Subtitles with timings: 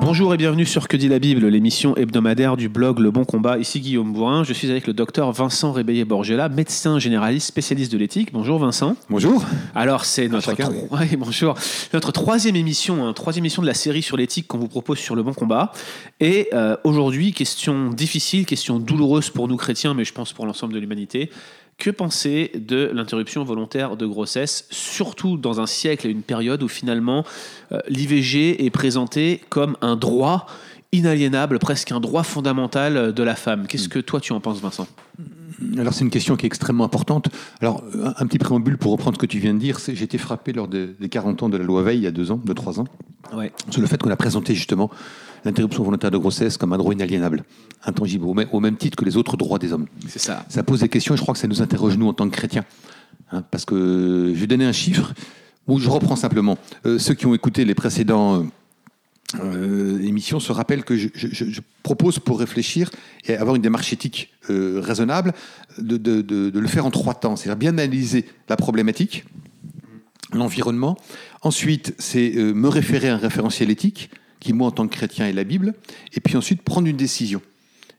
[0.00, 3.58] Bonjour et bienvenue sur Que dit la Bible, l'émission hebdomadaire du blog Le Bon Combat.
[3.58, 8.32] Ici Guillaume Bourrin, je suis avec le docteur Vincent Rébeillé-Borgela, médecin généraliste spécialiste de l'éthique.
[8.32, 8.96] Bonjour Vincent.
[9.10, 9.44] Bonjour.
[9.74, 11.54] Alors c'est notre, chacun, tro- Ouais, bonjour.
[11.92, 15.14] notre troisième émission, hein, troisième émission de la série sur l'éthique qu'on vous propose sur
[15.14, 15.72] Le Bon Combat.
[16.20, 20.72] Et euh, aujourd'hui, question difficile, question douloureuse pour nous chrétiens, mais je pense pour l'ensemble
[20.72, 21.30] de l'humanité.
[21.78, 26.68] Que penser de l'interruption volontaire de grossesse, surtout dans un siècle et une période où
[26.68, 27.24] finalement
[27.70, 30.46] euh, l'IVG est présenté comme un droit
[30.90, 34.88] inaliénable, presque un droit fondamental de la femme Qu'est-ce que toi tu en penses, Vincent?
[35.78, 37.28] Alors c'est une question qui est extrêmement importante.
[37.60, 37.84] Alors
[38.16, 40.52] un, petit préambule pour reprendre ce que tu viens de dire, c'est j'ai été frappé
[40.52, 42.54] lors de- des 40 ans de la loi Veil il y a deux ans, deux
[42.54, 42.86] trois ans,
[43.36, 43.52] Ouais.
[43.70, 44.90] sur le fait qu'on a présenté justement
[45.44, 47.44] l'interruption volontaire de grossesse comme un droit inaliénable,
[47.84, 49.86] intangible, au même, titre que les autres droits des hommes.
[50.08, 50.44] C'est ça.
[50.48, 52.36] Ça pose des questions et je crois que ça nous interroge nous en tant que
[52.36, 52.64] chrétiens.
[53.32, 55.12] Hein, parce que je vais donner un chiffre
[55.66, 56.56] où je reprends simplement.
[56.86, 58.44] Euh, ceux qui ont écouté les précédents euh,
[59.44, 62.90] euh, émissions se rappellent que je, je- je- je propose pour réfléchir
[63.26, 65.34] et avoir une démarche éthique euh, raisonnable
[65.78, 67.36] de, de- de- de le faire en trois temps.
[67.36, 69.24] C'est-à-dire bien analyser la problématique,
[70.32, 70.96] l'environnement.
[71.42, 75.26] Ensuite, c'est euh, me référer à un référentiel éthique qui, moi, en tant que chrétien,
[75.26, 75.74] est la Bible.
[76.14, 77.40] Et puis ensuite, prendre une décision.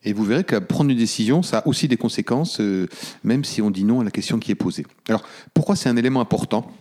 [0.04, 2.88] Et vous verrez que prendre une décision, ça a aussi des conséquences, euh,
[3.24, 4.86] même si on dit non à la question qui est posée.
[5.10, 5.24] Alors,
[5.54, 6.72] pourquoi c'est un élément important?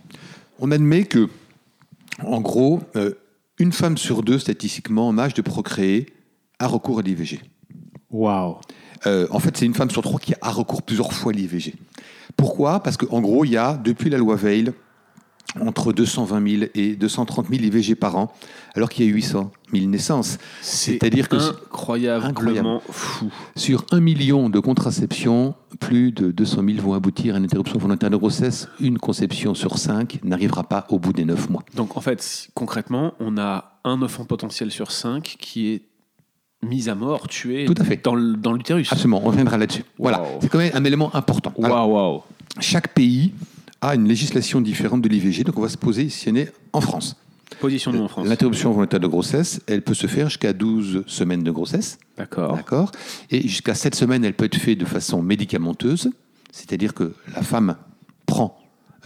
[0.61, 1.29] On admet que,
[2.23, 3.15] en gros, euh,
[3.59, 6.07] une femme sur deux, statistiquement, en âge de procréer,
[6.61, 7.41] a recours à l'IVG.
[8.11, 8.59] Waouh.
[9.07, 11.75] Euh, en fait, c'est une femme sur trois qui a recours plusieurs fois à l'IVG.
[12.37, 12.83] Pourquoi?
[12.83, 14.73] Parce qu'en gros, il y a, depuis la loi Veil,
[15.61, 18.33] entre 220 000 et 230 000 IVG par an,
[18.75, 20.39] alors qu'il y a 800 000 naissances.
[20.61, 22.81] C'est-à-dire que incroyablement Incroyable.
[22.91, 23.31] fou.
[23.57, 28.11] sur un million de contraceptions, plus de 200 000 vont aboutir à une interruption volontaire
[28.11, 28.69] de grossesse.
[28.79, 31.63] Une conception sur cinq n'arrivera pas au bout des neuf mois.
[31.75, 35.83] Donc en fait, concrètement, on a un enfant potentiel sur cinq qui est
[36.63, 38.03] mis à mort, tué Tout à fait.
[38.05, 38.15] dans
[38.53, 38.93] l'utérus.
[38.93, 39.85] Absolument, on reviendra là-dessus.
[39.99, 40.27] Voilà, Wow.
[40.43, 41.53] c'est quand même un élément important.
[41.57, 42.23] Waouh.
[42.61, 43.33] chaque pays
[43.81, 47.17] a une législation différente de l'IVG, donc on va se poser si est en France.
[47.63, 48.27] En France.
[48.27, 51.99] L'interruption volontaire de grossesse, elle peut se faire jusqu'à 12 semaines de grossesse.
[52.17, 52.55] D'accord.
[52.55, 52.93] D'accord
[53.31, 56.11] Et jusqu'à 7 semaines, elle peut être faite de façon médicamenteuse,
[56.53, 57.77] c'est-à-dire que la femme
[58.27, 58.59] prend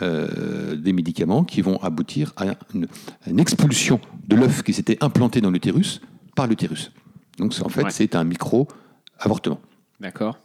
[0.03, 2.89] euh, des médicaments qui vont aboutir à une,
[3.25, 6.01] à une expulsion de l'œuf qui s'était implanté dans l'utérus
[6.35, 6.91] par l'utérus.
[7.39, 7.91] Donc en fait, Ouais.
[7.91, 9.61] c'est un micro-avortement.
[10.01, 10.39] D'accord.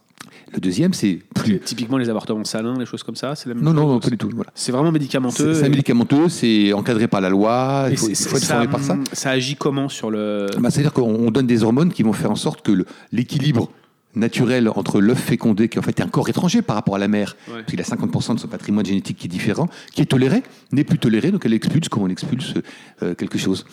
[0.52, 1.60] Le deuxième, c'est plus...
[1.60, 4.00] Typiquement les avortements salins, les choses comme ça, c'est la même Non, non, chose non,
[4.00, 4.30] pas du tout.
[4.34, 4.50] Voilà.
[4.54, 5.52] C'est vraiment médicamenteux.
[5.54, 8.68] C'est médicamenteux, c'est encadré par la loi, il faut, c'est- il faut être ça, formé
[8.68, 8.96] par ça.
[9.12, 10.46] ça agit comment sur le.
[10.58, 13.70] Bah, C'est-à-dire qu'on on donne des hormones qui vont faire en sorte que l'équilibre
[14.14, 17.08] naturel entre l'œuf fécondé, qui en fait est un corps étranger par rapport à la
[17.08, 17.54] mère, Ouais.
[17.56, 20.42] parce qu'il a 50% de son patrimoine génétique qui est différent, qui est toléré,
[20.72, 22.54] n'est plus toléré, donc elle expulse comme on expulse
[23.02, 23.66] euh, quelque chose.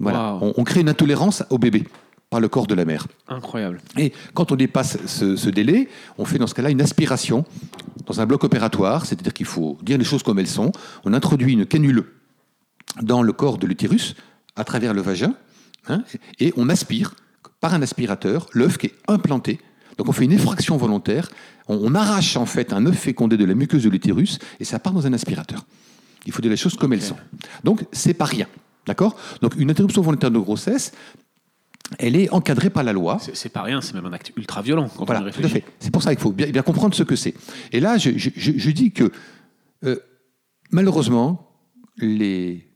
[0.00, 0.34] Voilà.
[0.34, 0.38] Wow.
[0.42, 1.84] On, on crée une intolérance au bébé
[2.30, 3.06] par le corps de la mère.
[3.28, 3.80] Incroyable.
[3.98, 7.44] Et quand on dépasse ce, ce délai, on fait dans ce cas-là une aspiration
[8.06, 10.70] dans un bloc opératoire, c'est-à-dire qu'il faut dire les choses comme elles sont.
[11.04, 12.04] On introduit une canule
[13.02, 14.14] dans le corps de l'utérus,
[14.56, 15.34] à travers le vagin,
[15.88, 16.02] hein,
[16.38, 17.14] et on aspire
[17.60, 19.60] par un aspirateur l'œuf qui est implanté.
[19.98, 21.30] Donc on fait une effraction volontaire,
[21.68, 24.78] on, on arrache en fait un œuf fécondé de la muqueuse de l'utérus, et ça
[24.78, 25.66] part dans un aspirateur.
[26.26, 27.16] Il faut dire les choses comme elles sont.
[27.64, 28.46] Donc c'est pas rien.
[28.86, 29.16] D'accord?
[29.40, 30.92] Donc une interruption volontaire de grossesse,
[31.98, 33.18] elle est encadrée par la loi.
[33.34, 35.30] C'est pas rien, c'est même un acte ultra violent quand on y Voilà, tout à
[35.30, 35.54] réfléchit.
[35.54, 35.64] fait.
[35.80, 37.34] C'est pour ça qu'il faut bien, bien comprendre ce que c'est.
[37.72, 39.10] Et là, je, je- je- je dis que
[39.84, 39.96] euh,
[40.70, 41.50] malheureusement,
[41.98, 42.66] les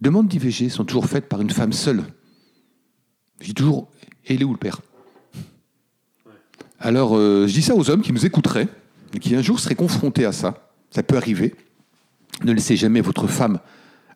[0.00, 2.04] demandes d'IVG sont toujours faites par une femme seule.
[3.40, 3.88] Je dis toujours,
[4.26, 4.80] et il est où le père?
[6.78, 8.68] Alors, euh, je dis ça aux hommes qui nous écouteraient,
[9.14, 10.70] et qui un jour seraient confrontés à ça.
[10.90, 11.54] Ça peut arriver.
[12.44, 13.58] Ne laissez jamais votre femme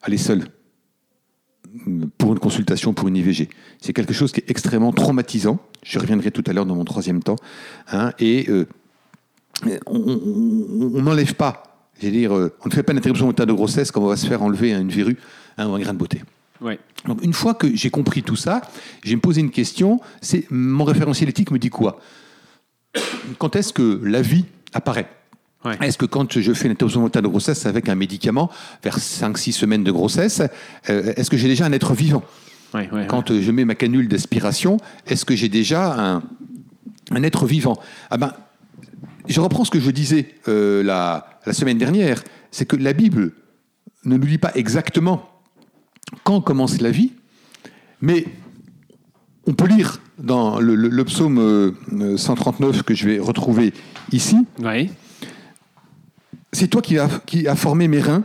[0.02, 0.46] aller seule
[2.18, 3.48] pour une consultation, pour une IVG.
[3.80, 5.58] C'est quelque chose qui est extrêmement traumatisant.
[5.82, 7.36] Je reviendrai tout à l'heure dans mon troisième temps.
[7.90, 8.66] hein, et euh,
[9.86, 14.04] on- n'enlève pas, dire, euh, on ne fait pas une interruption volontaire de grossesse comme
[14.04, 15.16] on va se faire enlever une verrue
[15.58, 16.22] hein, ou un grain de beauté.
[16.60, 16.78] Ouais.
[17.06, 18.62] Donc une fois que j'ai compris tout ça,
[19.02, 21.98] j'ai me posé une question, c'est mon référentiel éthique me dit quoi?
[23.38, 25.08] Quand est-ce que la vie apparaît?
[25.64, 25.76] Ouais.
[25.80, 28.50] Est-ce que quand je fais une interruption volontaire de grossesse avec un médicament,
[28.82, 30.42] vers 5-6 semaines de grossesse,
[30.90, 32.22] euh, est-ce que j'ai déjà un être vivant
[32.74, 34.76] Ouais, ouais, Quand euh, je mets ma canule d'aspiration,
[35.06, 36.22] est-ce que j'ai déjà un,
[37.12, 37.78] un être vivant?
[38.10, 38.32] Ah ben,
[39.26, 43.32] Je reprends ce que je disais euh, la, la semaine dernière, c'est que la Bible
[44.04, 45.30] ne nous dit pas exactement
[46.24, 47.12] quand commence la vie,
[48.02, 48.26] mais
[49.46, 53.72] on peut lire dans le, le- le psaume euh, 139 que je vais retrouver
[54.12, 54.36] ici.
[54.62, 54.90] Oui.
[56.54, 58.24] C'est toi qui as, qui formé mes reins,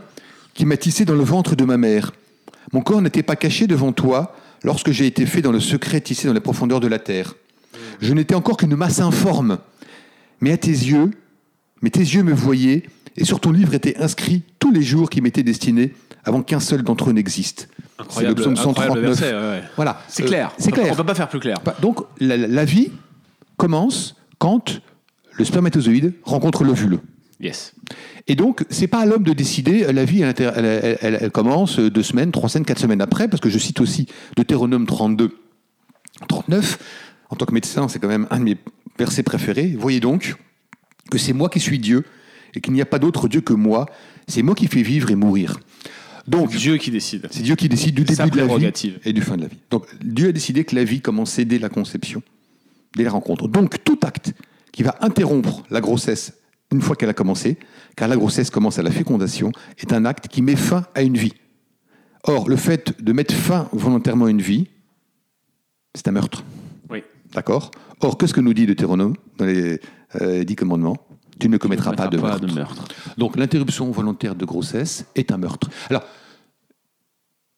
[0.54, 2.12] qui m'as tissé dans le ventre de ma mère.
[2.72, 4.34] Mon corps n'était pas caché devant toi
[4.64, 7.34] lorsque j'ai été fait dans le secret tissé dans les profondeurs de la terre.
[8.00, 9.58] Je n'étais encore qu'une masse informe.
[10.40, 11.10] Mais à tes yeux,
[11.82, 12.84] mais tes yeux me voyaient,
[13.16, 15.92] et sur ton livre étaient inscrits tous les jours qui m'étaient destinés
[16.24, 17.68] avant qu'un seul d'entre eux n'existe.
[17.76, 19.04] C'est le Incroyable, psaume incroyable 139.
[19.18, 19.62] verset, ouais, ouais.
[19.76, 20.02] Voilà.
[20.08, 20.52] C'est Euh, clair.
[20.58, 20.92] C'est On peut- clair.
[20.92, 21.58] On peut pas faire plus clair.
[21.64, 22.90] Bah, Donc la, la- la vie
[23.56, 24.80] commence quand
[25.32, 26.98] le spermatozoïde rencontre l'ovule.
[27.40, 27.72] Yes.
[28.26, 29.90] Et donc, c'est pas à l'homme de décider.
[29.92, 33.00] La vie, elle, inter- elle- elle- elle- elle commence deux semaines, trois semaines, quatre semaines
[33.00, 34.06] après, parce que je cite aussi
[34.36, 35.30] Deutéronome 32,
[36.28, 36.78] 39.
[37.30, 38.56] En tant que médecin, c'est quand même un de mes
[38.98, 39.74] versets préférés.
[39.78, 40.34] Voyez donc
[41.10, 42.04] que c'est moi qui suis Dieu
[42.54, 43.86] et qu'il n'y a pas d'autre Dieu que moi.
[44.28, 45.58] C'est moi qui fais vivre et mourir.
[46.28, 47.26] Donc, Dieu qui décide.
[47.30, 48.70] c'est Dieu qui décide du début de la vie
[49.04, 49.58] et du fin de la vie.
[49.70, 52.22] Donc Dieu a décidé que la vie commençait dès la conception,
[52.94, 53.48] dès la rencontre.
[53.48, 54.32] Donc tout acte
[54.70, 56.34] qui va interrompre la grossesse
[56.72, 57.58] une fois qu'elle a commencé,
[57.96, 61.16] car la grossesse commence à la fécondation, est un acte qui met fin à une
[61.16, 61.32] vie.
[62.24, 64.68] Or, le fait de mettre fin volontairement à une vie,
[65.94, 66.44] c'est un meurtre.
[66.90, 67.02] Oui.
[67.32, 67.70] D'accord?
[68.00, 69.80] Or, qu'est-ce que nous dit Deutéronome dans les
[70.20, 70.96] euh, dix commandements?
[71.38, 72.46] Tu ne commettras pas, de, Pas meurtre.
[72.46, 72.84] de meurtre.
[73.16, 75.70] Donc l'interruption volontaire de grossesse est un meurtre.
[75.88, 76.04] Alors,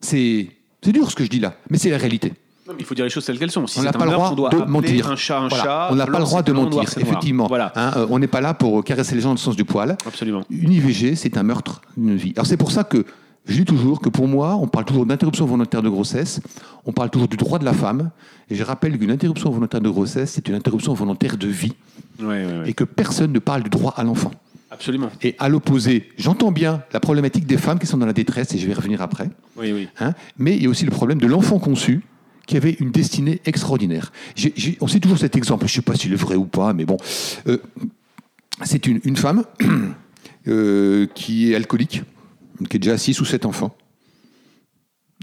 [0.00, 0.48] c'est
[0.84, 2.32] c'est dur ce que je dis là, mais c'est la réalité.
[2.66, 3.66] Non, mais il faut dire les choses telles qu'elles sont.
[3.66, 5.10] Si on n'a pas le droit de mentir.
[5.10, 5.64] un chat un Voilà.
[5.64, 5.88] chat.
[5.90, 7.46] on n'a pas le droit de mentir, effectivement.
[7.48, 7.72] Voilà.
[7.74, 9.96] Hein, euh, on n'est pas là pour caresser les gens dans le sens du poil.
[10.06, 10.44] Absolument.
[10.50, 12.32] Une IVG, c'est un meurtre d'une vie.
[12.36, 13.04] Alors c'est pour ça que
[13.46, 16.40] je dis toujours que pour moi, on parle toujours d'interruption volontaire de grossesse,
[16.86, 18.10] on parle toujours du droit de la femme,
[18.48, 21.72] et je rappelle qu'une interruption volontaire de grossesse, c'est une interruption volontaire de vie,
[22.20, 22.70] Ouais, ouais, ouais.
[22.70, 24.30] et que personne ne parle du droit à l'enfant.
[24.70, 25.08] Absolument.
[25.22, 28.58] Et à l'opposé, j'entends bien la problématique des femmes qui sont dans la détresse, et
[28.58, 29.28] je vais y revenir après.
[29.56, 29.88] Oui, oui.
[29.98, 32.02] Hein, mais il y a aussi le problème de l'enfant conçu
[32.46, 34.12] qui avait une destinée extraordinaire.
[34.80, 36.84] On sait toujours cet exemple, je ne sais pas s'il est vrai ou pas, mais
[36.84, 36.96] bon.
[37.46, 37.58] Euh,
[38.64, 39.44] c'est une, femme
[40.48, 42.02] euh, qui est alcoolique,
[42.68, 43.76] qui a déjà 6 ou 7 enfants.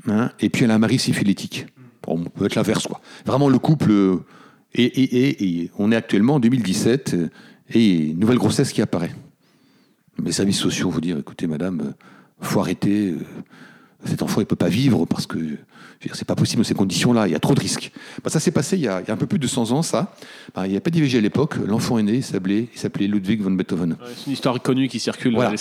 [0.07, 1.67] Hein, et puis elle a un mari syphilitique.
[2.03, 3.01] Bon, on peut être l'inverse, quoi.
[3.25, 3.91] Vraiment, le couple.
[3.91, 4.23] euh,
[4.73, 7.29] et, on est actuellement en 2017, euh,
[7.73, 9.13] et une nouvelle grossesse qui apparaît.
[10.23, 11.93] Les services sociaux vous dire écoutez, madame,
[12.41, 13.15] faut arrêter.
[14.05, 15.37] Cet enfant, il peut pas vivre parce que
[16.13, 17.27] c'est pas possible dans ces conditions-là.
[17.27, 17.91] Il y a trop de risques.
[18.23, 19.71] Bah, ça s'est passé il y, a, il y a un peu plus de 100
[19.71, 20.13] ans, ça.
[20.55, 21.55] Bah, il n'y a pas d'IVG à l'époque.
[21.67, 22.67] L'enfant est né, il s'appelait,
[23.07, 23.91] Ludwig von Beethoven.
[23.91, 25.33] Ouais, C'est une histoire connue qui circule.
[25.35, 25.51] Voilà.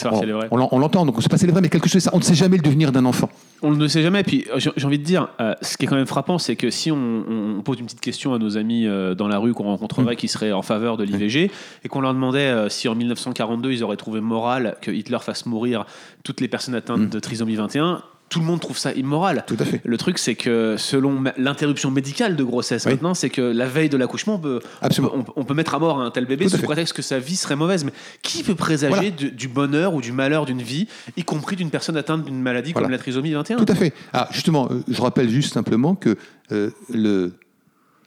[0.51, 1.89] On, on l'en- on l'entend, donc on sait pas si elle est vraie, mais quelque
[1.89, 3.29] chose, ça, on ne sait jamais le devenir d'un enfant.
[3.63, 4.23] On ne le sait jamais.
[4.23, 6.71] Puis euh, j'ai envie de dire, euh, ce qui est quand même frappant, c'est que
[6.71, 7.25] si on,
[7.59, 10.29] on pose une petite question à nos amis euh, dans la rue qu'on rencontrerait qui
[10.29, 11.51] seraient en faveur de l'IVG
[11.83, 15.47] et qu'on leur demandait euh, si en 1942 ils auraient trouvé moral que Hitler fasse
[15.47, 15.85] mourir
[16.23, 19.45] toutes les personnes atteintes de trisomie 21, tout le monde trouve ça immoral.
[19.47, 19.81] Tout à fait.
[19.85, 22.93] Le truc, c'est que selon l'interruption médicale de grossesse Oui.
[22.93, 24.89] maintenant, c'est que la veille de l'accouchement, on peut, on,
[25.23, 27.37] peut- on peut mettre à mort un tel bébé Tout sous prétexte que sa vie
[27.37, 27.85] serait mauvaise.
[27.85, 27.93] Mais
[28.23, 29.11] qui peut présager Voilà.
[29.11, 32.73] du, du bonheur ou du malheur d'une vie, y compris d'une personne atteinte d'une maladie
[32.73, 32.87] Voilà.
[32.87, 33.95] comme la trisomie 21 Tout à fait.
[34.13, 36.17] Ah, justement, euh, je rappelle juste simplement que
[36.53, 37.33] euh, le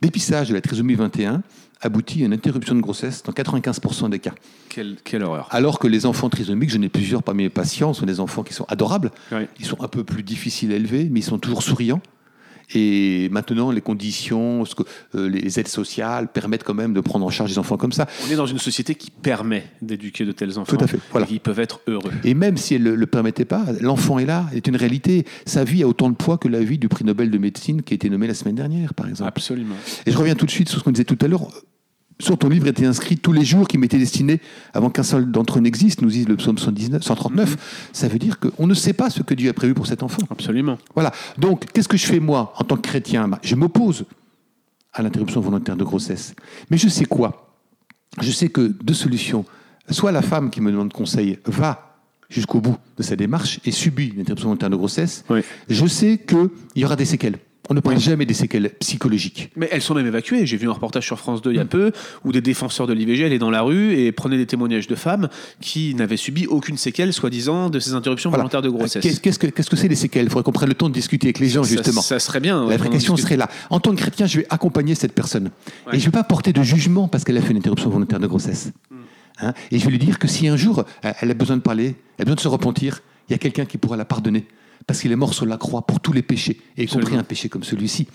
[0.02, 1.42] dépistage de la trisomie 21
[1.82, 4.34] aboutit à une interruption de grossesse dans 95% des cas.
[4.70, 5.48] Quelle, quelle horreur.
[5.52, 8.54] Alors que les enfants trisomiques, j'en ai plusieurs parmi mes patients, sont des enfants qui
[8.54, 9.12] sont adorables.
[9.60, 12.02] Ils sont un peu plus difficiles à élever, mais ils sont toujours souriants.
[12.74, 14.84] Et maintenant, les conditions, ce que,
[15.16, 18.08] euh, les aides sociales permettent quand même de prendre en charge des enfants comme ça.
[18.26, 20.78] On est dans une société qui permet d'éduquer de tels enfants.
[20.78, 21.28] Tout à fait, voilà.
[21.28, 22.12] qui peuvent être heureux.
[22.24, 25.26] Et même si elle ne le permettait pas, l'enfant est là, est une réalité.
[25.46, 27.94] Sa vie a autant de poids que la vie du prix Nobel de médecine qui
[27.94, 29.28] a été nommé la semaine dernière, par exemple.
[29.28, 29.76] Absolument.
[30.06, 31.50] Et je reviens tout de suite sur ce qu'on disait tout à l'heure.
[32.22, 34.42] Sur ton livre était inscrit tous les jours qui m'étaient destinés
[34.74, 37.90] avant qu'un seul d'entre eux n'existe, nous dit le psaume 119, 139.
[37.94, 40.22] Ça veut dire qu'on ne sait pas ce que Dieu a prévu pour cet enfant.
[40.30, 40.78] Absolument.
[40.94, 41.12] Voilà.
[41.40, 43.28] Donc, qu'est-ce que je fais moi en tant que chrétien?
[43.28, 44.06] Bah, Je m'oppose
[44.94, 46.36] à l'interruption volontaire de grossesse.
[46.70, 47.56] Mais je sais quoi?
[48.22, 49.44] Je sais que deux solutions.
[49.90, 51.98] Soit la femme qui me demande conseil va
[52.30, 55.26] jusqu'au bout de sa démarche et subit une interruption volontaire de grossesse.
[55.30, 55.42] Oui.
[55.70, 57.40] Je sais qu'il y aura des séquelles.
[57.72, 59.50] On ne parle jamais des séquelles psychologiques.
[59.56, 60.46] Mais elles sont même évacuées.
[60.46, 61.62] J'ai vu un reportage sur France 2 il y Mm.
[61.62, 61.92] a peu
[62.26, 65.30] où des défenseurs de l'IVG allaient dans la rue et prenaient des témoignages de femmes
[65.62, 68.42] qui n'avaient subi aucune séquelle, soi-disant, de ces interruptions Voilà.
[68.44, 69.02] volontaires de grossesse.
[69.22, 70.26] Qu'est-ce que qu'est-ce que c'est les séquelles?
[70.26, 72.02] Il faudrait qu'on prenne le temps de discuter avec les gens, justement.
[72.02, 72.68] Ça, serait bien.
[72.68, 73.48] La vraie question serait là.
[73.70, 75.46] En tant que chrétien, je vais accompagner cette personne.
[75.88, 75.96] Ouais.
[75.96, 78.20] Et je ne vais pas porter de jugement parce qu'elle a fait une interruption volontaire
[78.20, 78.74] de grossesse.
[78.90, 78.96] Mm.
[79.44, 79.54] Hein?
[79.72, 82.24] Et je vais lui dire que si un jour elle a besoin de parler, elle
[82.24, 83.00] a besoin de se repentir,
[83.30, 84.46] il y a quelqu'un qui pourra la pardonner.
[84.88, 87.24] Parce qu'il est mort sur la croix pour tous les péchés, et y compris un
[87.24, 88.08] péché comme celui-ci.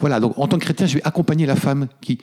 [0.00, 2.18] Voilà, donc en tant que chrétien, je vais accompagner la femme qui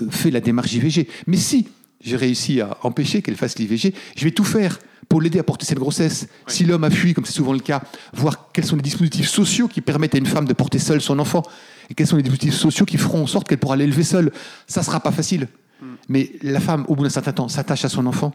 [0.00, 1.08] euh, fait la démarche IVG.
[1.26, 1.68] Mais si
[2.00, 5.66] j'ai réussi à empêcher qu'elle fasse l'IVG, je vais tout faire pour l'aider à porter
[5.66, 6.28] cette grossesse.
[6.46, 7.82] Si l'homme a fui, comme c'est souvent le cas,
[8.14, 11.18] voir quels sont les dispositifs sociaux qui permettent à une femme de porter seule son
[11.18, 11.42] enfant,
[11.90, 14.32] et quels sont les dispositifs sociaux qui feront en sorte qu'elle pourra l'élever seule.
[14.66, 15.48] Ça sera pas facile.
[16.08, 18.32] Mais la femme, au bout d'un certain temps, s'attache à son enfant,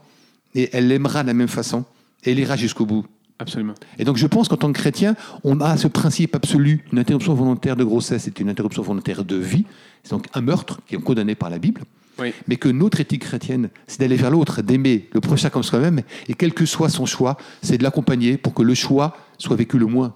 [0.53, 1.85] et elle l'aimera de la même façon,
[2.23, 3.05] et elle ira jusqu'au bout.
[3.39, 3.75] Absolument.
[3.99, 7.33] Et donc je pense qu'en tant que chrétien, on a ce principe absolu, une interruption
[7.35, 9.65] volontaire de grossesse est une interruption volontaire de vie,
[10.03, 11.83] c'est donc un meurtre qui est condamné par la Bible,
[12.19, 12.33] Oui.
[12.47, 16.33] mais que notre éthique chrétienne, c'est d'aller vers l'autre, d'aimer le prochain comme soi-même, et
[16.33, 19.85] quel que soit son choix, c'est de l'accompagner pour que le choix soit vécu le
[19.85, 20.15] moins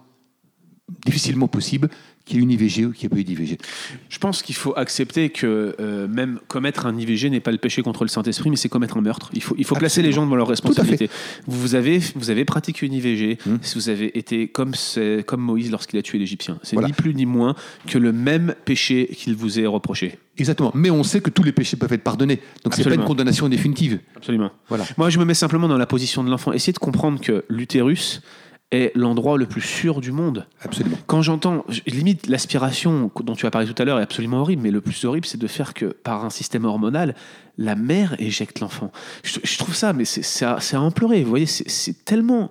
[1.05, 1.89] difficilement possible,
[2.25, 3.57] qu'il y ait une IVG ou qu'il n'y ait pas eu d'IVG.
[4.09, 7.81] Je pense qu'il faut accepter que euh, même commettre un IVG n'est pas le péché
[7.81, 9.29] contre le Saint-Esprit, mais c'est commettre un meurtre.
[9.33, 11.09] Il faut, il faut placer les gens devant leurs responsabilités.
[11.47, 14.73] Vous avez, vous avez pratiqué une IVG, si vous avez été comme,
[15.25, 16.59] comme Moïse lorsqu'il a tué l'Égyptien.
[16.63, 16.87] C'est Voilà.
[16.87, 17.55] ni plus ni moins
[17.87, 20.17] que le même péché qu'il vous est reproché.
[20.37, 20.71] Exactement.
[20.73, 22.39] Mais on sait que tous les péchés peuvent être pardonnés.
[22.63, 23.99] Donc c'est pas une condamnation définitive.
[24.15, 24.51] Absolument.
[24.69, 24.85] Voilà.
[24.97, 26.51] Moi, je me mets simplement dans la position de l'enfant.
[26.53, 28.21] Essayez de comprendre que l'utérus
[28.71, 30.47] est l'endroit le plus sûr du monde.
[30.61, 30.97] Absolument.
[31.07, 34.61] Quand j'entends, je- limite, l'aspiration dont tu as parlé tout à l'heure est absolument horrible,
[34.61, 37.15] mais le plus horrible, c'est de faire que par un système hormonal,
[37.57, 38.91] la mère éjecte l'enfant.
[39.23, 41.23] Je, je trouve ça, mais c'est à, à en pleurer.
[41.23, 42.49] Vous voyez, c'est- c'est tellement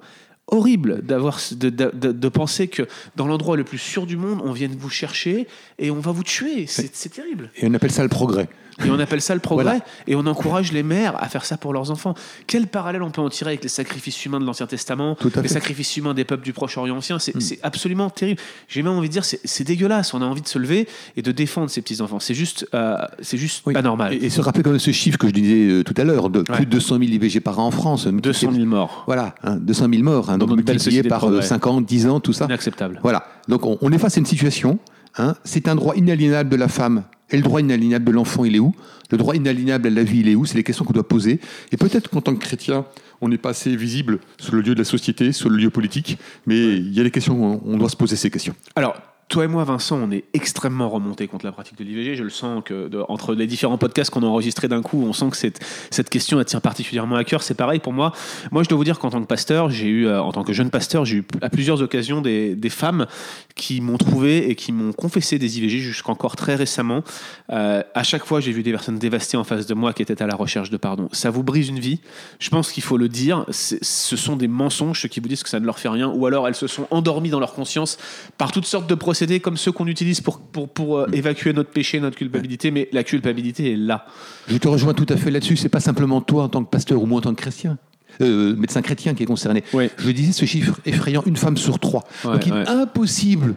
[0.50, 2.82] horrible d'avoir de, de- de- de penser que
[3.16, 5.46] dans l'endroit le plus sûr du monde, on vienne vous chercher
[5.78, 6.66] et on va vous tuer.
[6.66, 7.50] C'est terrible.
[7.56, 8.48] Et on appelle ça le progrès.
[8.82, 9.84] Et on appelle ça le progrès, Voilà.
[10.06, 12.14] et on encourage les mères à faire ça pour leurs enfants.
[12.46, 15.48] Quel parallèle on peut en tirer avec les sacrifices humains de l'Ancien Testament, Tout les
[15.48, 17.18] sacrifices humains des peuples du Proche-Orient ancien?
[17.18, 17.58] C'est Hmm.
[17.62, 18.40] absolument terrible.
[18.68, 20.14] J'ai même envie de dire, c'est c'est dégueulasse.
[20.14, 22.20] On a envie de se lever et de défendre ces petits-enfants.
[22.20, 23.74] C'est juste, euh, c'est juste Oui.
[23.74, 24.14] pas normal.
[24.14, 26.30] Et, et se rappeler quand même ce chiffre que je disais euh, tout à l'heure,
[26.30, 26.44] de Ouais.
[26.56, 28.06] plus de 200 000 IVG par an en France.
[28.06, 29.02] 200 000 morts.
[29.06, 31.46] Voilà, hein, 200 000 morts, hein, donc multiplié par euh, progrès.
[31.46, 32.46] 50, 10 ans, tout ça.
[32.46, 33.00] Inacceptable.
[33.02, 34.78] Voilà, donc on, on est face à une situation,
[35.18, 38.56] hein, c'est un droit inaliénable de la femme, et le droit inaliénable de l'enfant, il
[38.56, 38.74] est où?
[39.10, 40.46] Le droit inaliénable à la vie, il est où?
[40.46, 41.40] C'est les questions qu'on doit poser.
[41.72, 42.86] Et peut-être qu'en tant que chrétien,
[43.20, 46.18] on n'est pas assez visible sur le lieu de la société, sur le lieu politique,
[46.46, 48.54] mais il y a des questions, on, on doit se poser ces questions.
[48.74, 48.96] Alors,
[49.30, 52.16] toi et moi, Vincent, on est extrêmement remontés contre la pratique de l'IVG.
[52.16, 55.30] Je le sens que entre les différents podcasts qu'on a enregistrés d'un coup, on sent
[55.30, 55.60] que cette,
[55.90, 57.44] cette question elle tient particulièrement à cœur.
[57.44, 58.12] C'est pareil pour moi.
[58.50, 60.52] Moi, je dois vous dire qu'en tant que pasteur, j'ai eu, euh, en tant que
[60.52, 63.06] jeune pasteur, j'ai eu à plusieurs occasions des, des femmes
[63.54, 67.04] qui m'ont trouvé et qui m'ont confessé des IVG jusqu'encore très récemment.
[67.52, 70.20] Euh, à chaque fois, j'ai vu des personnes dévastées en face de moi qui étaient
[70.20, 71.08] à la recherche de pardon.
[71.12, 72.00] Ça vous brise une vie.
[72.40, 73.46] Je pense qu'il faut le dire.
[73.50, 76.26] Ce sont des mensonges ceux qui vous disent que ça ne leur fait rien, ou
[76.26, 77.96] alors elles se sont endormies dans leur conscience
[78.36, 81.70] par toutes sortes de procédés comme ceux qu'on utilise pour, pour, pour euh, évacuer notre
[81.70, 82.70] péché, notre culpabilité.
[82.70, 84.06] Mais la culpabilité est là.
[84.48, 87.02] Je te rejoins tout à fait là-dessus, c'est pas simplement toi en tant que pasteur
[87.02, 87.76] ou moi en tant que chrétien.
[88.22, 89.62] euh, médecin chrétien qui est concerné.
[89.74, 89.90] Ouais.
[89.98, 92.04] Je disais ce chiffre effrayant, une femme sur trois.
[92.24, 92.62] Ouais, Donc il ouais.
[92.62, 93.56] est impossible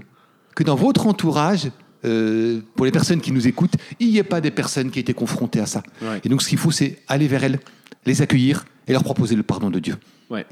[0.55, 1.71] que dans votre entourage,
[2.05, 5.01] euh, pour les personnes qui nous écoutent, il n'y ait pas des personnes qui aient
[5.01, 5.81] été confrontées à ça.
[6.01, 6.19] Ouais.
[6.25, 7.59] Et donc ce qu'il faut, c'est aller vers elles,
[8.05, 9.95] les accueillir et leur proposer le pardon de Dieu.
[10.29, 10.45] Ouais.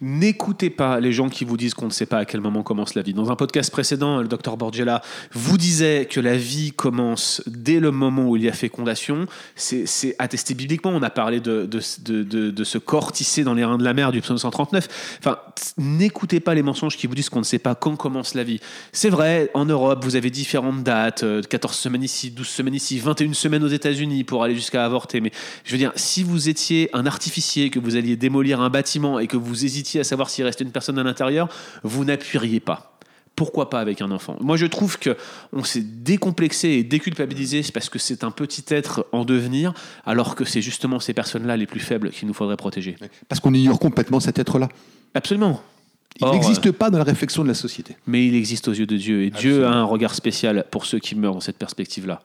[0.00, 2.94] N'écoutez pas les gens qui vous disent qu'on ne sait pas à quel moment commence
[2.94, 3.14] la vie.
[3.14, 5.02] Dans un podcast précédent, le docteur Borgella
[5.32, 9.26] vous disait que la vie commence dès le moment où il y a fécondation.
[9.56, 10.90] C'est attesté bibliquement.
[10.90, 13.12] On a parlé de, de, de, de- ce corps
[13.44, 15.16] dans les reins de la mer du psaume 139.
[15.18, 15.38] Enfin,
[15.78, 18.60] n'écoutez pas les mensonges qui vous disent qu'on ne sait pas quand commence la vie.
[18.92, 22.98] C'est vrai, en Europe, vous avez différentes dates, euh, 14 semaines ici, 12 semaines ici,
[22.98, 25.20] 21 semaines aux États-Unis pour aller jusqu'à avorter.
[25.20, 25.30] Mais
[25.64, 29.26] je veux dire, si vous étiez un artificier, que vous alliez démolir un bâtiment et
[29.26, 31.48] que vous hésitiez à savoir s'il restait une personne à l'intérieur,
[31.82, 32.98] vous n'appuieriez pas.
[33.34, 34.36] Pourquoi pas avec un enfant?
[34.40, 35.16] Moi, je trouve que
[35.52, 39.72] on s'est décomplexé et déculpabilisé parce que c'est un petit être en devenir,
[40.04, 42.96] alors que c'est justement ces personnes-là les plus faibles qu'il nous faudrait protéger.
[43.28, 44.68] Parce qu'on ignore complètement cet être-là.
[45.14, 45.62] Absolument.
[46.20, 47.96] Il n'existe pas dans la réflexion de la société.
[48.06, 49.22] mais il existe aux yeux de Dieu.
[49.24, 52.20] Et Dieu a un regard spécial pour ceux qui meurent dans cette perspective-là.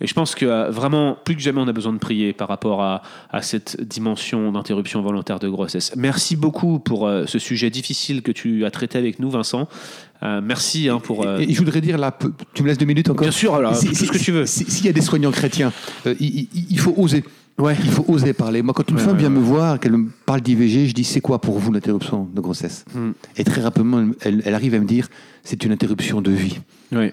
[0.00, 2.48] Et je pense que euh, vraiment, plus que jamais, on a besoin de prier par
[2.48, 5.92] rapport à, à cette dimension d'interruption volontaire de grossesse.
[5.96, 9.68] Merci beaucoup pour euh, ce sujet difficile que tu as traité avec nous, Vincent.
[10.22, 11.26] Euh, merci hein, pour...
[11.26, 12.16] euh, Et, et je voudrais dire là,
[12.54, 14.46] tu me laisses deux minutes encore Bien sûr, alors, tout ce que tu veux.
[14.46, 15.72] si- S'il y a des soignants chrétiens,
[16.06, 17.22] euh, il, il- il faut oser.
[17.58, 17.74] Ouais.
[17.82, 18.60] Il faut oser parler.
[18.62, 21.04] Moi, quand une Ouais, femme ouais, vient me voir, qu'elle me parle d'IVG, je dis
[21.04, 22.84] c'est quoi pour vous l'interruption de grossesse?
[22.94, 23.12] Hmm.
[23.36, 25.08] Et très rapidement, elle, elle arrive à me dire
[25.42, 26.58] c'est une interruption de vie.
[26.92, 27.08] Hein,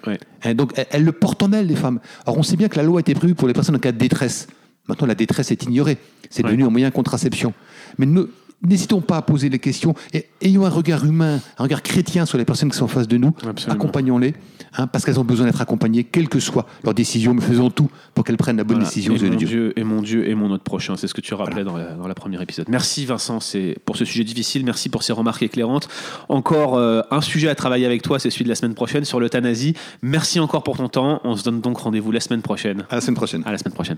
[0.55, 1.99] donc, elle, elle le porte en elle, les femmes.
[2.25, 3.91] Alors, on sait bien que la loi a été prévue pour les personnes en cas
[3.93, 4.47] de détresse.
[4.89, 5.97] Maintenant, la détresse est ignorée.
[6.29, 7.53] C'est devenu un moyen de contraception.
[7.97, 8.27] Mais ne-
[8.63, 12.37] n'hésitons pas à poser les questions et ayons un regard humain, un regard chrétien sur
[12.37, 13.33] les personnes qui sont en face de nous.
[13.67, 14.33] Accompagnons-les,
[14.77, 17.33] hein, parce qu'elles ont besoin d'être accompagnées, quelle que soit leur décision.
[17.33, 18.89] Mais faisons tout pour qu'elles prennent la bonne Voilà.
[18.89, 19.47] décision et, de mon Dieu.
[19.47, 20.95] Dieu, et mon Dieu et mon autre prochain.
[20.97, 22.67] C'est ce que tu rappelais dans, la, dans la première épisode.
[22.69, 24.65] Merci Vincent c'est pour ce sujet difficile.
[24.65, 25.87] Merci pour ces remarques éclairantes.
[26.29, 29.19] Encore euh, un sujet à travailler avec toi, c'est celui de la semaine prochaine sur
[29.19, 29.75] l'euthanasie.
[30.01, 31.21] Merci encore pour ton temps.
[31.23, 32.85] On se donne donc rendez-vous la semaine prochaine.
[32.89, 33.43] À la semaine prochaine.
[33.45, 33.97] À la semaine prochaine.